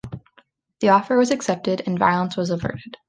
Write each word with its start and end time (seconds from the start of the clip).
The 0.79 0.89
offer 0.89 1.15
was 1.15 1.29
accepted, 1.29 1.83
and 1.85 1.99
violence 1.99 2.35
was 2.35 2.49
averted. 2.49 2.97